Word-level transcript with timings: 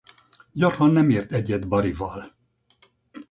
Gyakran 0.53 0.91
nem 0.91 1.09
ért 1.09 1.31
egyet 1.31 1.67
Barival. 1.67 2.31